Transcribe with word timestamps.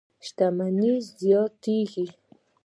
شتمنۍ 0.25 0.91
زیاتېږي. 1.19 2.05